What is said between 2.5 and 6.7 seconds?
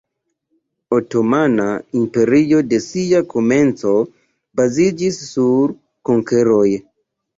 de sia komenco baziĝis sur konkeroj.